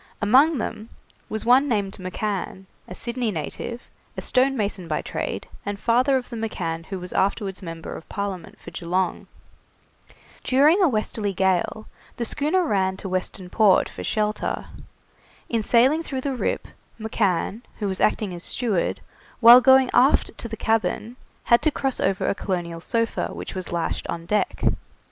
[0.19, 0.89] Among them
[1.29, 3.83] was one named McCann, a Sydney native,
[4.17, 8.59] a stonemason by trade, and father of the McCann who was afterwards member of Parliament
[8.59, 9.27] for Geelong.
[10.43, 11.85] During a westerly gale
[12.17, 14.65] the schooner ran to Western Port for shelter.
[15.49, 16.67] In sailing through the Rip,
[16.99, 19.01] McCann, who was acting as steward,
[19.39, 23.71] while going aft to the cabin, had to cross over a colonial sofa which was
[23.71, 24.63] lashed on deck.